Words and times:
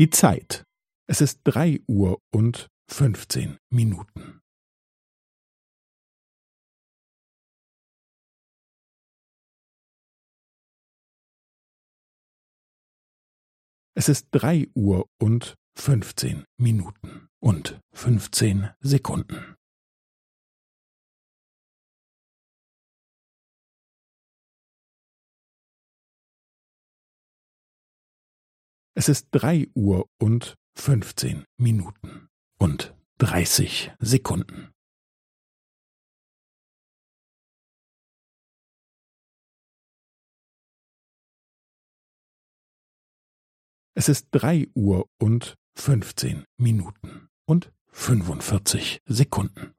Die 0.00 0.08
Zeit. 0.08 0.64
Es 1.10 1.20
ist 1.20 1.42
drei 1.44 1.78
Uhr 1.86 2.22
und 2.32 2.68
fünfzehn 2.90 3.58
Minuten. 3.68 4.40
Es 13.94 14.08
ist 14.08 14.28
drei 14.30 14.68
Uhr 14.74 15.06
und 15.20 15.56
fünfzehn 15.76 16.46
Minuten 16.56 17.28
und 17.38 17.78
fünfzehn 17.92 18.70
Sekunden. 18.80 19.54
Es 29.00 29.08
ist 29.08 29.28
drei 29.30 29.66
Uhr 29.74 30.10
und 30.18 30.56
fünfzehn 30.76 31.46
Minuten 31.56 32.28
und 32.58 32.94
dreißig 33.16 33.92
Sekunden. 33.98 34.74
Es 43.94 44.10
ist 44.10 44.28
drei 44.32 44.68
Uhr 44.74 45.08
und 45.18 45.54
fünfzehn 45.74 46.44
Minuten 46.58 47.30
und 47.46 47.72
fünfundvierzig 47.88 49.00
Sekunden. 49.06 49.72